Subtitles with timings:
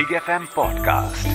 [0.00, 1.28] Big F M podcast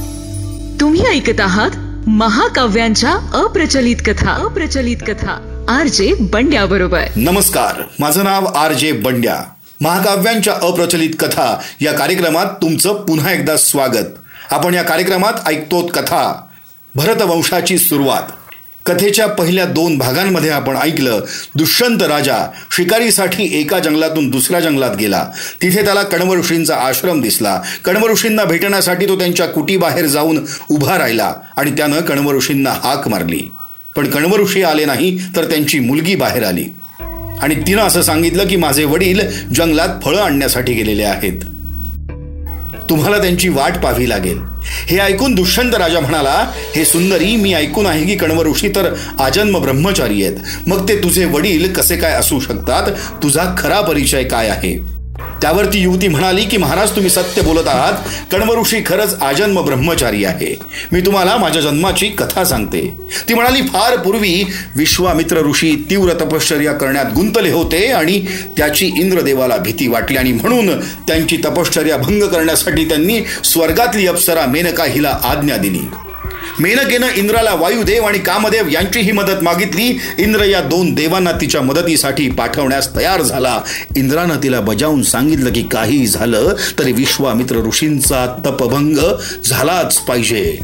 [0.81, 1.69] तुम्ही ऐकत आहात
[2.07, 4.31] महाकाव्यांच्या अप्रचलित कथा.
[4.31, 5.65] अप्रचलित कथा.
[5.69, 9.43] आर जे बंड्या बरोबर नमस्कार माझं नाव आर जे बंड्या.
[9.81, 14.07] महाकाव्यांच्या अप्रचलित कथा या कार्यक्रमात तुमचं पुन्हा एकदा स्वागत.
[14.51, 16.41] आपण या कार्यक्रमात ऐकतो कथा.
[16.95, 18.23] भरतवंशाची सुरुवात.
[18.85, 21.21] कथेच्या पहिल्या दोन भागांमध्ये आपण ऐकलं
[21.55, 25.27] दुष्यंत राजा शिकारीसाठी एका जंगलातून दुसऱ्या जंगलात गेला.
[25.61, 27.61] तिथे त्याला कण्व ऋषींचा आश्रम दिसला.
[27.85, 33.51] कण्व ऋषींना भेटण्यासाठी तो त्यांच्या कुटीबाहेर जाऊन उभा राहिला आणि त्यानं कण्व ऋषींना हाक मारली.
[33.95, 36.65] पण कण्व ऋषी आले नाही तर त्यांची मुलगी बाहेर आली.
[37.41, 39.19] आणि तिनं असं सांगितलं की माझे वडील
[39.55, 41.41] जंगलात फळं आणण्यासाठी गेलेले आहेत.
[42.89, 44.39] तुम्हाला त्यांची वाट पाहावी लागेल.
[44.87, 49.59] हे ऐकून दुष्यंत राजा म्हणाला हे सुंदरी मी ऐकून आहे की कण्व ऋषी तर आजन्म
[49.59, 50.37] ब्रह्मचारी आहेत.
[50.67, 52.91] मग ते तुझे वडील कसे काय असू शकतात?
[53.23, 54.94] तुझा खरा परिचय काय आहे?
[55.41, 57.93] त्यावर ती युवती म्हणाली की महाराज तुम्ही सत्य बोलत आहात.
[58.31, 60.59] कण्वऋषी खरंच आजन्म ब्रह्मचारी आहे.
[60.91, 62.97] मी तुम्हाला माझ्या जन्माची कथा सांगते.
[63.29, 64.43] ती म्हणाली फार पूर्वी
[64.75, 68.25] विश्वामित्र ऋषी तीव्र तपश्चर्या करण्यात गुंतले होते आणि
[68.57, 75.19] त्याची इंद्रदेवाला भीती वाटली आणि म्हणून त्यांची तपश्चर्या भंग करण्यासाठी त्यांनी स्वर्गातली अप्सरा मेनका हिला
[75.23, 75.81] आज्ञा दिली.
[76.59, 79.99] मेनकेनं इंद्राला वायुदेव आणि कामदेव यांचीही मदत मागितली.
[80.17, 83.61] इंद्र या दोन देवांना तिच्या मदतीसाठी पाठवण्यास तयार झाला.
[83.95, 88.97] इंद्रानं तिला बजावून सांगितलं की काही झालं तरी विश्वामित्र ऋषींचा तपभंग
[89.45, 90.57] झालाच पाहिजे.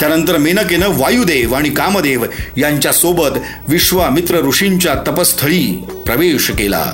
[0.00, 2.24] त्यानंतर मेनकेनं वायुदेव आणि कामदेव
[2.56, 6.92] यांच्यासोबत विश्वामित्र ऋषींच्या तपस्थळी प्रवेश केला.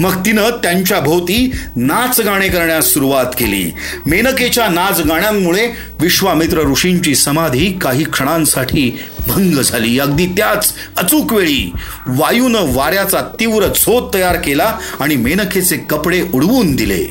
[0.00, 3.72] मग तिनं त्यांच्या भोवती नाच गाणे करण्यास सुरुवात केली.
[4.06, 5.68] मेनकेच्या नाच गाण्यांमुळे
[6.00, 9.98] विश्वामित्र ऋषींची समाधी काही क्षणांसाठी भंग झाली.
[9.98, 11.72] अगदी त्याच अचूक वेळी
[12.06, 17.04] वायूनं वाऱ्याचा तीव्र झोत तयार केला आणि मेनकेचे कपडे उडवून दिले.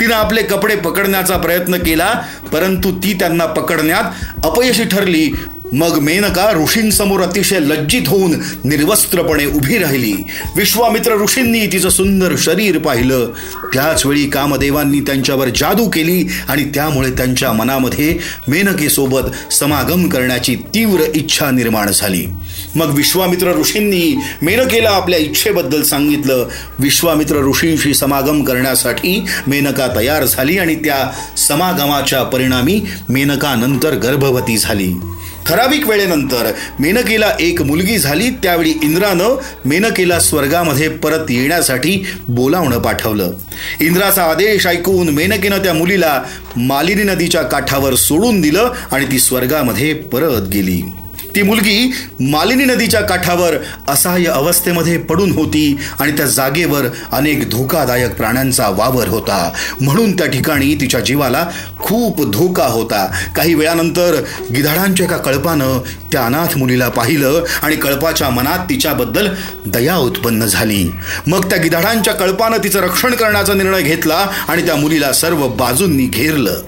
[0.00, 2.12] तिनं आपले कपडे पकडण्याचा प्रयत्न केला
[2.52, 4.04] परंतु ती त्यांना पकडण्यात
[4.44, 5.30] अपयशी ठरली.
[5.72, 8.34] मग मेनका ऋषींसमोर अतिशय लज्जित होऊन
[8.64, 10.16] निर्वस्त्रपणे उभी राहिली.
[10.56, 13.30] विश्वामित्र ऋषींनी तिचं सुंदर शरीर पाहिलं.
[13.74, 21.90] त्याचवेळी कामदेवांनी त्यांच्यावर जादू केली आणि त्यामुळे त्यांच्या मनामध्ये मेनकेसोबत समागम करण्याची तीव्र इच्छा निर्माण
[21.92, 22.26] झाली.
[22.74, 26.48] मग विश्वामित्र ऋषींनी मेनकेला आपल्या इच्छेबद्दल सांगितलं.
[26.78, 34.92] विश्वामित्र ऋषींशी समागम करण्यासाठी मेनका तयार झाली आणि त्या समागमाच्या परिणामी मेनका नंतर गर्भवती झाली.
[35.48, 38.30] ठराविक वेळेनंतर मेनकेला एक मुलगी झाली.
[38.30, 43.32] त्यावेळी इंद्रानं मेनकेला स्वर्गामध्ये परत येण्यासाठी बोलावणं पाठवलं.
[43.80, 46.22] इंद्राचा आदेश ऐकून मेनकेनं त्या मुलीला
[46.56, 50.82] मालिनी नदीच्या काठावर सोडून दिलं आणि ती स्वर्गामध्ये परत गेली.
[51.34, 53.54] ती मुलगी मालिनी नदीच्या काठावर
[53.88, 59.52] असहाय्य अवस्थेमध्ये पडून होती आणि त्या जागेवर अनेक धोकादायक प्राण्यांचा वावर होता.
[59.80, 61.46] म्हणून त्या ठिकाणी तिच्या जीवाला
[61.78, 63.12] खूप धोका होता.
[63.36, 64.20] काही वेळानंतर
[64.54, 65.78] गिधाडांच्या एका कळपानं
[66.12, 69.28] त्या अनाथ मुलीला पाहिलं आणि कळपाच्या मनात तिच्याबद्दल
[69.66, 70.90] दया उत्पन्न झाली.
[71.26, 76.60] मग त्या गिधाडांच्या कळपानं तिचं रक्षण करण्याचा निर्णय घेतला आणि त्या मुलीला सर्व बाजूंनी घेरलं.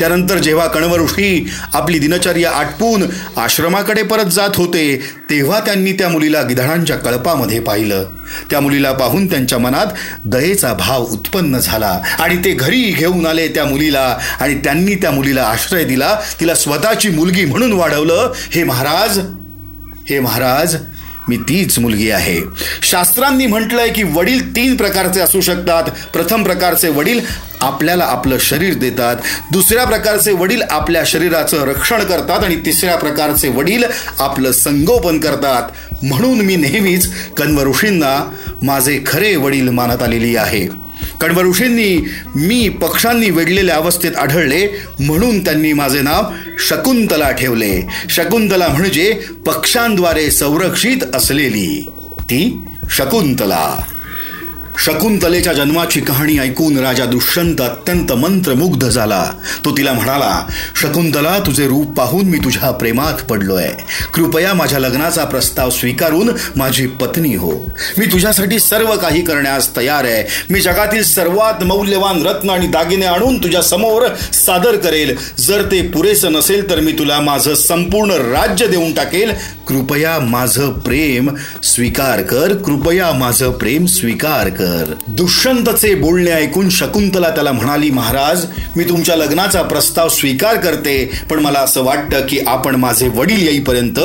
[0.00, 3.02] त्यानंतर जेव्हा कण्व ऋषी आपली दिनचर्या आटपून
[3.36, 5.00] आश्रमाकडे परत जात होते
[5.30, 8.04] तेव्हा त्यांनी त्या मुलीला गिधाडांच्या कळपामध्ये पाहिलं.
[8.50, 9.86] त्या मुलीला पाहून त्यांच्या मनात
[10.24, 15.42] दयेचा भाव उत्पन्न झाला आणि ते घरी घेऊन आले त्या मुलीला आणि त्यांनी त्या मुलीला
[15.42, 16.16] आश्रय दिला.
[16.40, 18.32] तिला स्वतःची मुलगी म्हणून वाढवलं.
[18.50, 19.18] हे महाराज
[20.08, 20.76] हे महाराज
[21.30, 22.40] मी तीच मुलगी आहे.
[22.82, 25.84] शास्त्रांनी म्हटलंय की वडील तीन प्रकारचे असू शकतात.
[26.12, 27.20] प्रथम प्रकारचे वडील
[27.60, 29.16] आपल्याला आपलं शरीर देतात.
[29.52, 33.84] दुसऱ्या प्रकारचे वडील आपल्या शरीराचं रक्षण करतात आणि तिसऱ्या प्रकारचे वडील
[34.18, 35.62] आपलं संगोपन करतात.
[36.02, 38.32] म्हणून मी नेहमीच कण्व ऋषींना
[38.62, 40.89] माझे खरे वडील मानत आलेली आहे.
[41.20, 46.22] कण्व ऋषींनी मी पक्षांनी वेढलेल्या अवस्थेत आढळले म्हणून त्यांनी माझे नाव
[46.58, 47.86] शकुंतला ठेवले.
[48.10, 51.90] शकुंतला म्हणजे पक्षांद्वारे संरक्षित असलेली.
[52.20, 53.82] ती शकुंतला.
[54.84, 59.32] शकुंतलेच्या जन्माची कहाणी ऐकून राजा दुष्यंत अत्यंत मंत्रमुग्ध झाला.
[59.64, 60.46] तो तिला म्हणाला
[60.76, 63.68] शकुंतला तुझे रूप पाहून मी तुझ्या प्रेमात पडलोय.
[64.14, 67.52] कृपया माझ्या लग्नाचा प्रस्ताव स्वीकारून माझी पत्नी हो.
[67.98, 70.24] मी तुझ्यासाठी सर्व काही करण्यास तयार आहे.
[70.50, 75.16] मी जगातील सर्वात मौल्यवान रत्न आणि दागिने आणून तुझ्या समोर सादर करेल.
[75.38, 79.30] जर ते पुरेसं नसेल तर मी तुला माझं संपूर्ण राज्य देऊन टाकेल.
[79.68, 81.30] कृपया माझं प्रेम
[81.62, 82.54] स्वीकार कर.
[82.54, 84.69] कृपया माझं प्रेम स्वीकार कर.
[84.70, 84.94] तर.
[85.06, 88.46] दुष्यंतचे बोलणे ऐकून शकुंतला त्याला म्हणाली महाराज
[88.76, 93.98] मी तुमच्या लग्नाचा प्रस्ताव स्वीकार करते पण मला असं वाटतं की आपण माझे वडील येईपर्यंत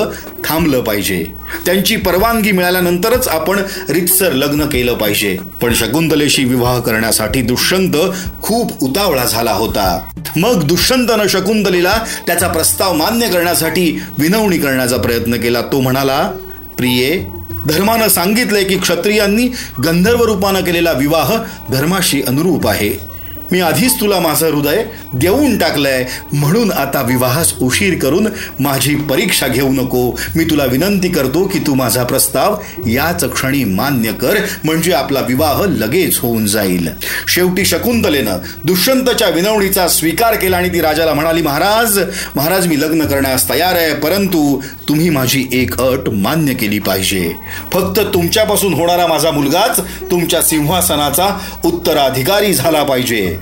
[0.46, 1.28] थांबलं पाहिजे.
[1.66, 3.60] त्यांची परवानगी मिळाल्यानंतरच आपण
[3.90, 5.38] रितसर लग्न केलं पाहिजे.
[5.62, 7.94] पण शकुंतलेशी विवाह करण्यासाठी दुष्यंत
[8.42, 10.00] खूप उतावळा झाला होता.
[10.36, 11.98] मग दुष्यंतनं शकुंतलेला
[12.28, 15.62] त्याचा प्रस्ताव मान्य करण्यासाठी विनवणी करण्याचा प्रयत्न केला.
[15.62, 16.32] तो म्हणाला
[16.78, 17.26] प्रिये
[17.68, 19.48] धर्मानं सांगितलंय की क्षत्रियांनी
[19.86, 21.36] गंधर्व रूपानं केलेला विवाह
[21.72, 23.15] धर्माशी अनुरूप आहे.
[23.52, 24.84] मी आधीच तुला माझं हृदय
[25.14, 26.06] देऊन टाकलंय.
[26.34, 28.28] म्हणून आता विवाहास उशीर करून
[28.60, 30.20] माझी परीक्षा घेऊ नको.
[30.36, 32.58] मी तुला विनंती करतो की तू माझा प्रस्ताव
[32.88, 36.90] याच क्षणी मान्य कर म्हणजे आपला विवाह लगेच होऊन जाईल.
[37.28, 42.00] शेवटी शकुंतलेनं दुष्यंतच्या विनवणीचा स्वीकार केला आणि ती राजाला म्हणाली महाराज
[42.36, 47.32] महाराज मी लग्न करण्यास तयार आहे परंतु तुम्ही माझी एक अट मान्य केली पाहिजे.
[47.74, 49.80] फक्त तुमच्यापासून होणारा माझा मुलगाच
[50.12, 51.30] तुमच्या सिंहासनाचा
[51.66, 53.38] उत्तराधिकारी झाला पाहिजे.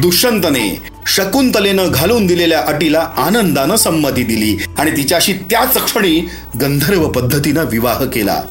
[0.00, 6.28] दुष्यंतने शकुंतलेनं घालून दिलेल्या अटीला आनंदानं संमती दिली आणि तिच्याशी त्याच क्षणी
[6.60, 8.42] गंधर्व पद्धतीनं विवाह केला.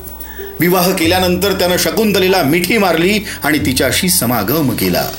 [0.59, 5.09] विवाह केल्यानंतर त्यानं शकुंतलेला मिठी मारली आणि तिच्याशी समागम केला.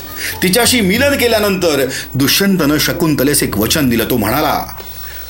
[0.43, 1.85] तिच्याशी मिलन केल्यानंतर
[2.15, 4.05] दुष्यंतनं शकुंतलेस एक वचन दिलं.
[4.09, 4.65] तो म्हणाला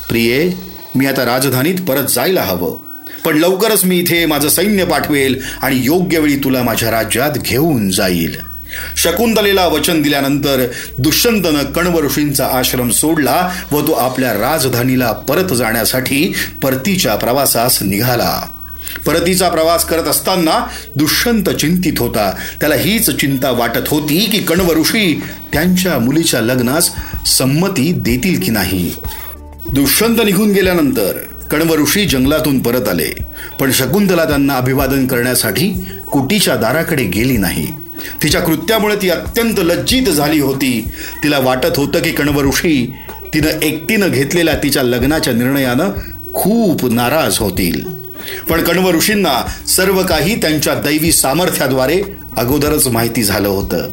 [0.09, 0.51] प्रिये
[0.95, 2.77] मी आता राजधानीत परत जायला हवं.
[3.25, 8.54] पण लवकरच मी इथे माझं सैन्य पाठवेल आणि योग्य वेळी तुला माझ्या राज्यात घेऊन जाईल.
[8.97, 10.65] शकुंतलेला वचन दिल्यानंतर
[10.97, 18.41] दुष्यंतनं कण्व ऋषींचा आश्रम सोडला व तो आपल्या राजधानीला परत जाण्यासाठी परतीच्या प्रवासास निघाला.
[19.05, 22.35] परतीचा प्रवास करत असताना दुष्यंत चिंतित होता.
[22.59, 25.21] त्याला हीच चिंता वाटत होती की कण्व ऋषी
[25.53, 26.91] त्यांच्या मुलीच्या लग्नास
[27.25, 28.95] संमती देतील की नाही.
[29.73, 31.17] दुष्यंत निघून गेल्यानंतर
[31.51, 33.15] कण्व ऋषी जंगलातून परत आले.
[33.59, 35.69] पण शकुंतला त्यांना अभिवादन करण्यासाठी
[36.11, 37.67] कुटीच्या दाराकडे गेली नाही.
[38.23, 40.87] तिच्या कृत्यामुळे ती अत्यंत लज्जित झाली होती.
[41.23, 42.93] तिला वाटत होतं की कणवऋषी
[43.33, 45.89] तिनं एकटीनं घेतलेल्या तिच्या लग्नाच्या निर्णयानं
[46.33, 47.85] खूप नाराज होतील.
[48.49, 52.01] पण कण्व ऋषींना सर्व काही त्यांच्या दैवी सामर्थ्याद्वारे
[52.37, 53.89] अगोदरच माहिती झालं होतं.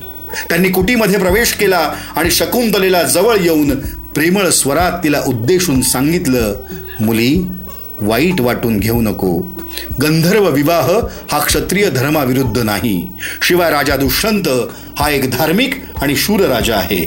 [0.49, 3.81] त्यांनी कुटीमध्ये प्रवेश केला आणि शकुंतलेला जवळ येऊन
[4.14, 6.55] प्रेमळ स्वरात तिला उद्देशून सांगितलं
[7.00, 7.43] मुली
[8.00, 9.62] वाईट वाटून घेऊ नको.
[10.02, 10.90] गंधर्व विवाह
[11.32, 13.12] हा क्षत्रिय धर्माविरुद्ध नाही.
[13.42, 14.48] शिवाय राजा दुष्यंत
[14.98, 17.04] हा एक धार्मिक आणि शूर राजा आहे.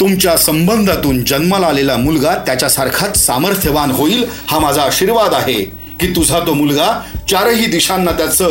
[0.00, 5.62] तुमच्या संबंधातून जन्माला आलेला मुलगा त्याच्यासारखाच सामर्थ्यवान होईल हा माझा आशीर्वाद आहे
[6.00, 8.46] की तुझा तो मुलगा चारही दिशांना त्याचं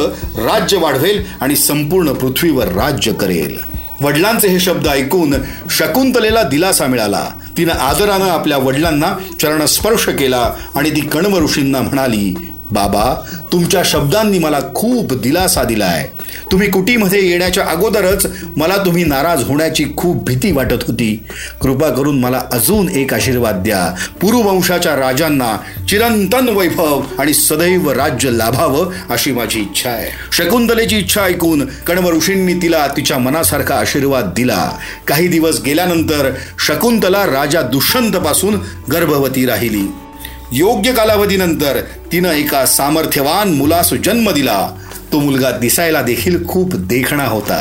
[0.46, 3.58] राज्य वाढवेल आणि संपूर्ण पृथ्वीवर राज्य करेल.
[4.02, 5.34] वडिलांचे हे शब्द ऐकून
[5.70, 7.30] शकुंतलेला दिलासा मिळाला.
[7.58, 13.14] तिनं आदरानं आपल्या वडिलांना चरणस्पर्श केला आणि ती कण्व ऋषींना म्हणाली बाबा
[13.52, 16.10] तुमच्या शब्दांनी मला खूप दिलासा दिलाय.
[16.52, 18.26] तुम्ही कुटीमध्ये येण्याच्या अगोदरच
[18.58, 21.24] मला तुम्ही नाराज होण्याची खूप भीती वाटत होती.
[21.62, 23.96] कृपा करून मला अजून एक आशीर्वाद द्या.
[24.22, 25.58] पुरुवंशाच्या राजांना
[25.90, 30.10] चिरंतन वैभव आणि सदैव राज्य लाभावं अशी माझी इच्छा आहे.
[30.32, 34.72] शकुंतलेची इच्छा ऐकून कण्व ऋषींनी तिला तिच्या मनासारखा आशीर्वाद दिला.
[35.08, 38.56] काही दिवस गेल्यानंतर शकुंतला राजा दुष्यंतपासून
[38.92, 39.88] गर्भवती राहिली.
[40.54, 41.80] योग्य कालावधीनंतर
[42.12, 44.60] तिनं एका सामर्थ्यवान मुलास जन्म दिला.
[45.12, 47.58] तो मुलगा दिसायला देखील खूप देखणा होता.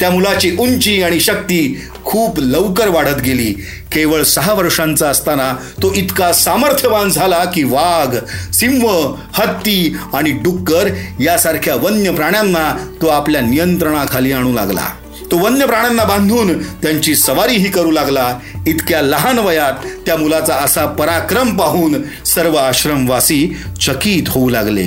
[0.00, 3.52] त्या मुलाची उंची आणि शक्ती खूप लवकर वाढत गेली.
[3.92, 5.52] केवळ सहा वर्षांचा असताना
[5.82, 8.16] तो इतका सामर्थ्यवान झाला की वाघ
[8.52, 8.86] सिंह
[9.34, 10.90] हत्ती आणि डुक्कर
[11.20, 14.88] यासारख्या वन्य प्राण्यांना तो आपल्या नियंत्रणाखाली आणू लागला.
[15.30, 18.38] तो वन्य प्राण्यांना बांधून त्यांची सवारीही करू लागला.
[18.66, 19.72] इतक्या लहान वयात
[20.06, 24.86] त्या मुलाचा असा पराक्रम पाहून सर्व आश्रमवासी चकित होऊ लागले.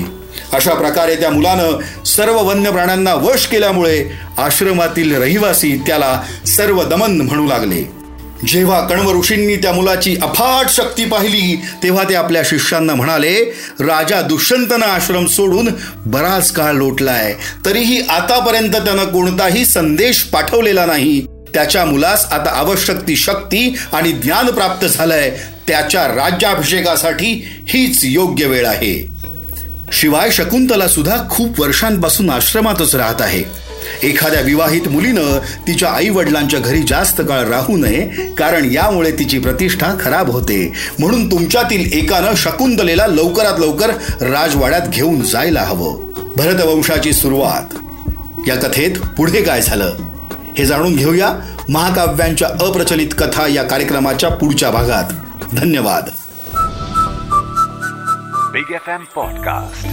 [0.54, 4.06] अशा प्रकारे त्या मुलानं सर्व वन्य प्राण्यांना वश केल्यामुळे
[4.38, 7.99] आश्रमातील रहिवासी त्याला सर्व दमन म्हणू लागले.
[8.48, 14.86] जेव्हा कण्व ऋषींनी त्या मुलाची अफाट शक्ती पाहिली तेव्हा ते आपल्या शिष्यांना म्हणाले राजा दुष्यंतनं
[14.86, 15.70] आश्रम सोडून
[16.06, 21.26] बराच काळ लोटलाय तरीही आतापर्यंत त्यानं कोणताही संदेश पाठवलेला नाही.
[21.54, 25.40] त्याच्या मुलास आता आवश्यक ती शक्ती आणि ज्ञान प्राप्त झालंय.
[25.68, 29.12] त्याच्या राज्याभिषेकासाठी हीच योग्य वेळ आहे.
[29.94, 33.69] शिवाय शकुंतला सुद्धा खूप वर्षांपासून आश्रमातच राहत आहे.
[34.04, 39.94] एखाद्या विवाहित मुलीनं तिच्या आई वडिलांच्या घरी जास्त काळ राहू नये कारण यामुळे तिची प्रतिष्ठा
[40.02, 40.74] खराब होते.
[41.00, 43.90] म्हणून तुमच्यातील एकानं शकुंतलेला लवकरात लवकर
[44.22, 46.10] राजवाड्यात घेऊन जायला हवं.
[46.38, 47.74] भरतवंशाची सुरुवात.
[48.48, 49.94] या कथेत पुढे काय झालं?
[50.58, 51.34] हे जाणून घेऊया
[51.70, 55.04] महाकाव्यांच्या अप्रचलित कथा या कार्यक्रमाच्या पुढच्या भागात.
[55.56, 56.04] धन्यवाद.
[58.54, 59.88] बिग एफ एम पॉडकास्ट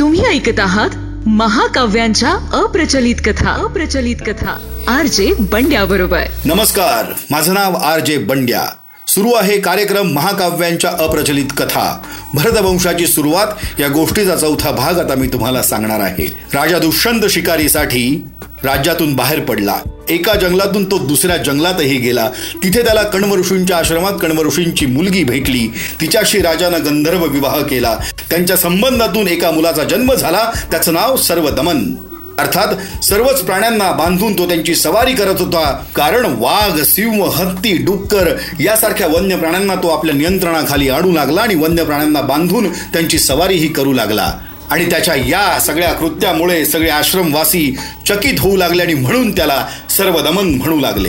[0.00, 0.90] तुम्ही ऐकत आहात
[1.26, 3.50] महाकाव्यांच्या अप्रचलित कथा.
[3.50, 4.82] अप्रचलित कथा.
[4.88, 6.22] आर जे बंड्या बरोबर.
[6.44, 8.64] नमस्कार माझं नाव आर जे बंड्या.
[9.06, 12.02] सुरू आहे कार्यक्रम महाकाव्यांच्या अप्रचलित कथा.
[12.34, 16.26] भरतवंशाची सुरुवात या गोष्टीचा चौथा भाग आता मी तुम्हाला सांगणार आहे.
[16.54, 18.26] राजा दुष्यंत शिकारीसाठी
[18.64, 19.76] राज्यातून बाहेर पडला.
[20.08, 22.30] एका जंगलातून तो दुसऱ्या जंगलातही गेला.
[22.62, 25.68] तिथे त्याला कण्व ऋषींच्या आश्रमात कण्व ऋषींची मुलगी भेटली.
[26.00, 27.98] तिच्याशी राजानं गंधर्व विवाह केला.
[28.30, 30.50] त्यांच्या संबंधातून एका मुलाचा जन्म झाला.
[30.70, 31.94] त्याचं नाव सर्वदमन.
[32.38, 35.84] अर्थात सर्वच प्राण्यांना बांधून तो त्यांची सवारी करत होता.
[35.94, 41.84] कारण वाघ सिंह हत्ती डुक्कर यासारख्या वन्य प्राण्यांना तो आपल्या नियंत्रणाखाली आणू लागला आणि वन्य
[41.84, 44.32] प्राण्यांना बांधून त्यांची सवारीही करू लागला.
[44.70, 47.76] आणि त्याच्या या सगळ्या कृत्यामुळे सगळे आश्रमवासी
[48.08, 51.08] चकित होऊ लागले आणि म्हणून त्याला सर्वदमन म्हणू लागले.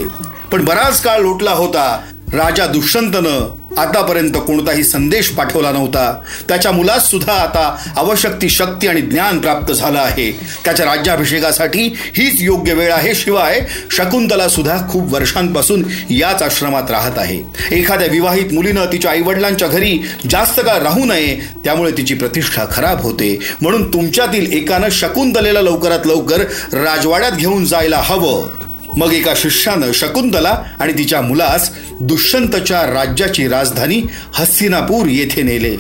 [0.51, 2.01] पण बराच काळ लोटला होता.
[2.33, 6.22] राजा दुष्यंतनं आतापर्यंत कोणताही संदेश पाठवला नव्हता.
[6.48, 10.32] त्याच्या मुलास सुद्धा आता आवश्यक ती शक्ती आणि ज्ञान प्राप्त झालं आहे.
[10.65, 13.15] त्याच्या राज्याभिषेकासाठी हीच योग्य वेळ आहे.
[13.15, 17.44] शिवाय शकुंतला सुद्धा खूप वर्षांपासून याच आश्रमात राहत आहे.
[17.75, 23.39] एखाद्या विवाहित मुलीनं तिच्या आईवडिलांच्या घरी जास्त काळ राहू नये त्यामुळे तिची प्रतिष्ठा खराब होते.
[23.62, 26.41] म्हणून तुमच्यातील एकानं शकुंतलेला लवकरात लवकर
[26.74, 28.64] राजवाड्यात घेऊन जायला हवं.
[28.97, 31.71] मग एका शिष्यानं शकुंतला आणि तिच्या मुलास
[32.01, 34.01] दुष्यंतच्या राज्याची राजधानी
[34.33, 35.77] हस्तिनापूर येथे नेले.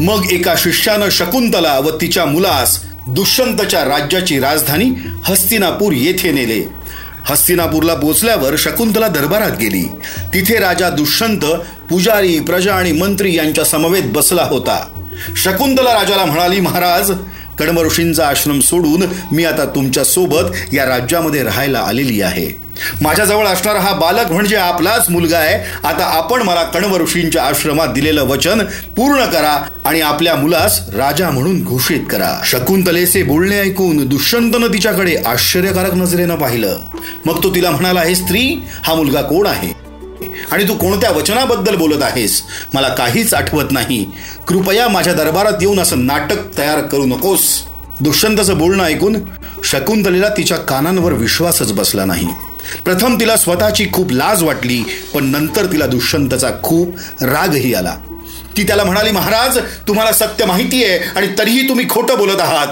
[0.00, 4.90] मग एका शिष्यानं शकुंतला व तिच्या मुलास दुष्यंतच्या राज्याची राजधानी
[5.24, 6.68] हस्तिनापूर येथे नेले.
[7.24, 9.88] हस्तिनापूरला पोचल्यावर शकुंतला दरबारात गेली.
[10.34, 11.44] तिथे राजा दुष्यंत
[11.90, 14.86] पुजारी प्रजा आणि मंत्री यांच्या समवेत बसला होता.
[15.36, 17.12] शकुंतला राजाला म्हणाली महाराज
[17.58, 22.62] कडम ऋषींचा आश्रम सोडून मी आता तुमच्यासोबत या राज्यामध्ये राहायला आलेली आहे.
[23.00, 25.88] माझ्याजवळ असणारा हा बालक म्हणजे आपलाच मुलगा आहे.
[25.88, 28.58] आता आपण मला कण्व ऋषींच्या आश्रमात दिलेलं वचन
[28.96, 32.42] पूर्ण करा आणि आपल्या मुलास राजा म्हणून घोषित करा.
[32.44, 36.78] शकुंतलेचे बोलणे ऐकून दुष्यंतनं तिच्याकडे आश्चर्यकारक नजरेनं पाहिलं.
[37.26, 39.81] मग तो तिला म्हणाला हे स्त्री हा मुलगा कोण आहे?
[40.52, 42.42] आणि तू कोणत्या वचनाबद्दल बोलत आहेस?
[42.74, 44.04] मला काहीच आठवत नाही.
[44.48, 47.40] कृपया माझ्या दरबारात येऊन असं नाटक तयार करू नकोस.
[48.00, 49.16] दुष्यंतचं बोलणं ऐकून
[49.64, 52.26] शकुंतलेला तिच्या कानांवर विश्वासच बसला नाही.
[52.84, 54.82] प्रथम तिला स्वतःची खूप लाज वाटली
[55.14, 57.96] पण नंतर तिला दुष्यंतचा खूप रागही आला.
[58.56, 62.66] ती त्याला म्हणाली महाराज तुम्हाला सत्य माहिती आहे आणि तरीही तुम्ही खोटं बोलत आहात.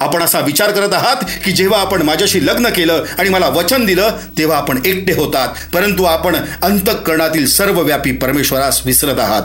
[0.00, 4.10] आपण असा विचार करत आहात की जेव्हा आपण माझ्याशी लग्न केलं आणि मला वचन दिलं
[4.38, 5.48] तेव्हा आपण एकटे होतात.
[5.74, 9.42] परंतु आपण अंतःकरणातील सर्वव्यापी परमेश्वरास विसरत आहात.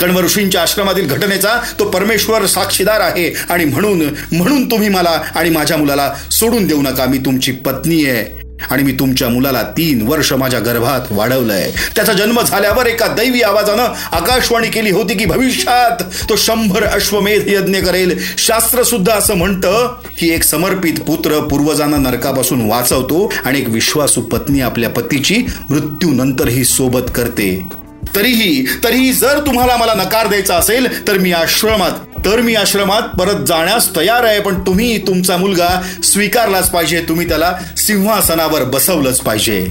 [0.00, 5.76] कण्व ऋषींच्या आश्रमातील घटनेचा तो परमेश्वर साक्षीदार आहे आणि म्हणून म्हणून तुम्ही मला आणि माझ्या
[5.76, 7.04] मुलाला सोडून देऊ नका.
[7.04, 8.43] मी तुमची पत्नी आहे.
[8.70, 11.72] आणि मी तुमच्या मुलाला तीन वर्ष माझ्या गर्भात वाढवलंय.
[11.96, 13.82] त्याचा जन्म झाल्यावर एका दैवी आवाजानं
[14.12, 18.18] आकाशवाणी केली होती की भविष्यात तो शंभर अश्वमेध यज्ञ करेल.
[18.38, 24.60] शास्त्र सुद्धा असं म्हणतं की एक समर्पित पुत्र पूर्वजांना नरकापासून वाचवतो आणि एक विश्वासू पत्नी
[24.60, 27.66] आपल्या पतीची मृत्यूनंतरही सोबत करते.
[28.16, 33.44] तरीही तरीही जर तुम्हाला मला नकार द्यायचा असेल तर मी आश्रमात तर मी आश्रमात परत
[33.46, 37.00] जाण्यास तयार आहे पण तुम्ही तुमचा मुलगा स्वीकारलाच पाहिजे.
[37.08, 39.66] तुम्ही त्याला सिंहासनावर बसवलंच पाहिजे.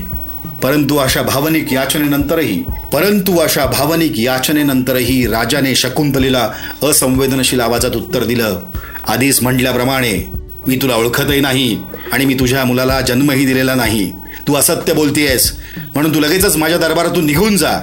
[0.64, 6.52] परंतु अशा भावनिक याचनेनंतरही परंतु अशा भावनिक याचनेनंतरही राजाने शकुंतलेला
[6.84, 8.60] असंवेदनशील आवाजात उत्तर दिलं.
[9.08, 10.32] आधीच म्हटल्याप्रमाणे
[10.68, 11.78] मी तुला ओळखतही नाही
[12.12, 14.12] आणि मी तुझ्या मुलाला जन्मही दिलेला नाही.
[14.48, 15.54] तू असत्य बोलतेयस.
[15.96, 17.80] म्हणून तू लगेचच माझ्या दरबारातून निघून जा.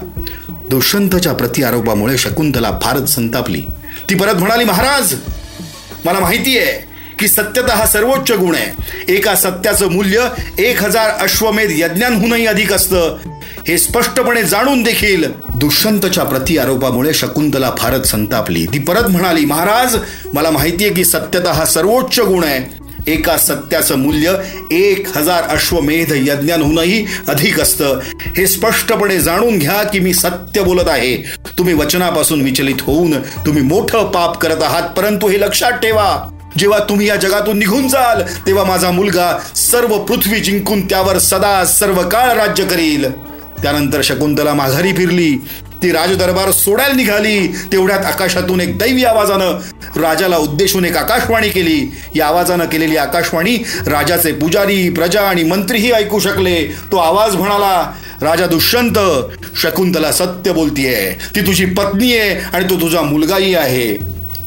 [0.70, 3.62] दुष्यंतच्या प्रतिआरोपामुळे शकुंतला फारच संतापली.
[4.08, 5.14] ती परत म्हणाली महाराज
[6.04, 9.12] मला माहिती आहे की सत्यता हा सर्वोच्च गुण आहे.
[9.14, 10.28] एका सत्याचं मूल्य
[10.58, 13.16] एक हजार अश्वमेध यज्ञांहूनही अधिक असतं.
[13.68, 18.66] हे स्पष्टपणे जाणून देखील दुष्यंतच्या प्रति आरोपामुळे शकुंतला फारच संतापली.
[18.66, 19.96] ती परत म्हणाली महाराज
[20.34, 22.79] मला माहिती आहे की सत्यता हा सर्वोच्च गुण आहे.
[23.06, 24.34] एका सत्याचं मूल्य
[24.70, 27.98] एक हजार अश्वमेध यज्ञांहूनही अधिक असतं.
[28.36, 31.16] हे स्पष्टपणे जाणून घ्या की मी सत्य बोलत आहे.
[31.58, 33.14] तुम्ही वचनापासून विचलित होऊन
[33.46, 36.36] तुम्ही मोठं पाप करत आहात परंतु हे लक्षात ठेवा.
[36.58, 42.08] जेव्हा तुम्ही या जगातून निघून जाल तेव्हा माझा मुलगा सर्व पृथ्वी जिंकून त्यावर सदा सर्व
[42.08, 43.10] काळ राज्य करील.
[43.62, 45.36] त्यानंतर शकुंतला माघारी फिरली.
[45.82, 51.90] ती राजदरबार सोडायला निघाली तेवढ्यात आकाशातून एक दैवी आवाजानं राजाला उद्देशून एक आकाशवाणी केली.
[52.14, 53.56] या आवाजानं केलेली आकाशवाणी
[53.86, 56.64] राजाचे पुजारी प्रजा आणि मंत्रीही ऐकू शकले.
[56.92, 58.98] तो आवाज म्हणाला राजा दुष्यंत
[59.62, 61.10] शकुंतला सत्य बोलतीये.
[61.34, 63.94] ती तुझी पत्नी आहे आणि तो तुझा मुलगाही आहे.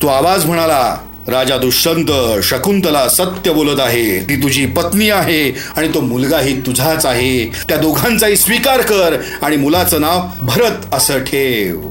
[0.02, 2.12] तो आवाज म्हणाला राजा दुष्यंत
[2.44, 4.20] शकुंतला सत्य बोलत आहे.
[4.30, 7.46] ती तुझी पत्नी आहे आणि तो मुलगाही तुझाच आहे.
[7.46, 11.90] त्या दोघांचाही स्वीकार कर आणि मुलाचं नाव भरत असं ठेव.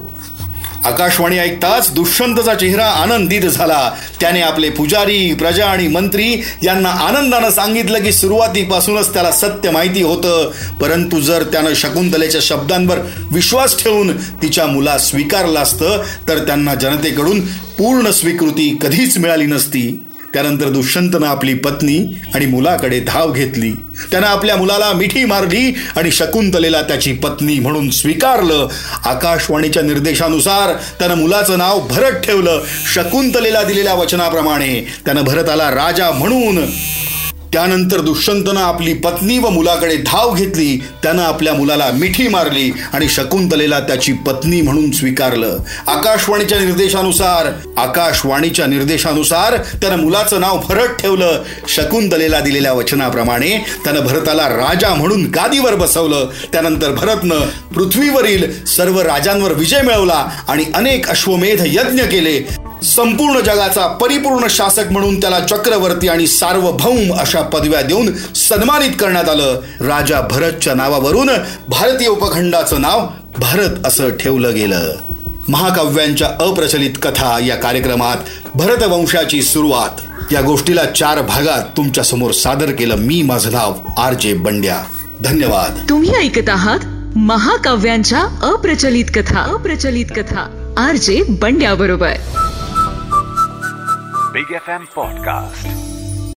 [0.85, 3.91] आकाशवाणी ऐकताच दुष्यंतचा चेहरा आनंदित झाला.
[4.19, 10.51] त्याने आपले पुजारी प्रजा आणि मंत्री यांना आनंदानं सांगितलं की सुरुवातीपासूनच त्याला सत्य माहिती होतं.
[10.81, 12.97] परंतु जर त्यानं शकुंतलेच्या शब्दांवर
[13.31, 20.05] विश्वास ठेवून तिच्या मुला स्वीकारलं असतं तर त्यांना जनतेकडून पूर्ण स्वीकृती कधीच मिळाली नसती.
[20.33, 23.71] त्यानंतर दुष्यंतनं आपली पत्नी आणि मुलाकडे धाव घेतली.
[24.11, 28.67] त्यानं आपल्या मुलाला मिठी मारली आणि शकुंतलेला त्याची पत्नी म्हणून स्वीकारलं.
[29.05, 32.61] आकाशवाणीच्या निर्देशानुसार त्यानं मुलाचं नाव भरत ठेवलं.
[32.93, 36.65] शकुंतलेला दिलेल्या वचनाप्रमाणे त्यानं भरताला राजा म्हणून
[37.53, 40.77] त्यानंतर दुष्यंतनं आपली पत्नी व मुलाकडे धाव घेतली.
[41.03, 45.57] त्यानं आपल्या मुलाला मिठी मारली आणि शकुंतलेला त्याची पत्नी म्हणून स्वीकारलं.
[45.87, 51.43] आकाशवाणीच्या निर्देशानुसार आकाशवाणीच्या निर्देशानुसार त्यानं मुलाचं नाव भरत ठेवलं.
[51.67, 56.29] शकुंतलेला दिलेल्या वचनाप्रमाणे त्यानं भरताला राजा म्हणून गादीवर बसवलं.
[56.53, 57.39] त्यानंतर भरतनं
[57.73, 62.63] पृथ्वीवरील सर्व राजांवर विजय मिळवला आणि अनेक अश्वमेध यज्ञ केले.
[62.83, 69.61] संपूर्ण जगाचा परिपूर्ण शासक म्हणून त्याला चक्रवर्ती आणि सार्वभौम अशा पदव्या देऊन सन्मानित करण्यात आलं.
[69.81, 71.29] राजा भरतच्या नावावरून
[71.67, 74.95] भारतीय उपखंडाचं नाव भारत असं ठेवलं गेलं.
[75.49, 78.17] महाकाव्यांच्या अप्रचलित कथा या कार्यक्रमात
[78.55, 80.23] भरतवंशाची सुरुवात.
[80.33, 84.83] या गोष्टीला चार भागात तुमच्यासमोर सादर केलं मी माझं नाव आर जे बंड्या.
[85.21, 85.89] धन्यवाद.
[85.89, 86.79] तुम्ही ऐकत आहात
[87.17, 89.39] महाकाव्यांच्या अप्रचलित कथा.
[89.39, 90.73] अप्रचलित कथा.
[90.77, 92.13] आर जे बंड्या बरोबर.
[94.33, 95.92] Big FM Podcast.